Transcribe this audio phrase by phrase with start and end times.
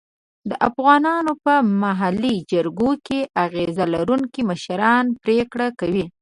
[0.49, 6.05] د افغانانو په محلي جرګو کې اغېز لرونکي مشران پرېکړه کوي.